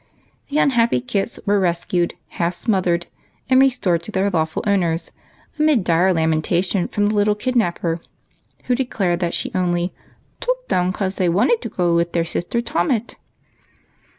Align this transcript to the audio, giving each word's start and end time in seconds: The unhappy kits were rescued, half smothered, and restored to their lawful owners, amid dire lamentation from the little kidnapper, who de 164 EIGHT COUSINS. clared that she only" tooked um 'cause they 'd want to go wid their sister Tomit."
The 0.49 0.57
unhappy 0.57 0.99
kits 0.99 1.39
were 1.45 1.59
rescued, 1.59 2.15
half 2.29 2.55
smothered, 2.55 3.05
and 3.51 3.61
restored 3.61 4.01
to 4.01 4.11
their 4.11 4.31
lawful 4.31 4.63
owners, 4.65 5.11
amid 5.59 5.83
dire 5.83 6.11
lamentation 6.11 6.87
from 6.87 7.05
the 7.05 7.13
little 7.13 7.35
kidnapper, 7.35 8.01
who 8.63 8.73
de 8.73 8.81
164 8.81 8.81
EIGHT 8.81 8.89
COUSINS. 8.89 8.97
clared 8.97 9.19
that 9.19 9.33
she 9.35 9.51
only" 9.53 9.93
tooked 10.41 10.73
um 10.73 10.91
'cause 10.91 11.17
they 11.17 11.27
'd 11.27 11.35
want 11.35 11.61
to 11.61 11.69
go 11.69 11.93
wid 11.97 12.13
their 12.13 12.25
sister 12.25 12.61
Tomit." 12.61 13.13